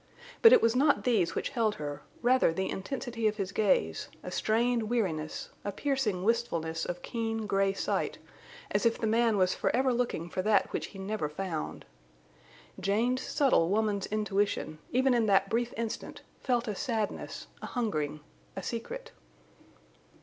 But 0.41 0.51
it 0.51 0.63
was 0.63 0.75
not 0.75 1.03
these 1.03 1.35
which 1.35 1.49
held 1.49 1.75
her, 1.75 2.01
rather 2.23 2.51
the 2.51 2.71
intensity 2.71 3.27
of 3.27 3.37
his 3.37 3.51
gaze, 3.51 4.07
a 4.23 4.31
strained 4.31 4.89
weariness, 4.89 5.49
a 5.63 5.71
piercing 5.71 6.23
wistfulness 6.23 6.85
of 6.85 7.03
keen, 7.03 7.45
gray 7.45 7.73
sight, 7.73 8.17
as 8.71 8.83
if 8.83 8.97
the 8.97 9.05
man 9.05 9.37
was 9.37 9.53
forever 9.53 9.93
looking 9.93 10.27
for 10.27 10.41
that 10.41 10.71
which 10.73 10.87
he 10.87 10.97
never 10.97 11.29
found. 11.29 11.85
Jane's 12.79 13.21
subtle 13.21 13.69
woman's 13.69 14.07
intuition, 14.07 14.79
even 14.91 15.13
in 15.13 15.27
that 15.27 15.51
brief 15.51 15.71
instant, 15.77 16.23
felt 16.39 16.67
a 16.67 16.73
sadness, 16.73 17.45
a 17.61 17.67
hungering, 17.67 18.21
a 18.55 18.63
secret. 18.63 19.11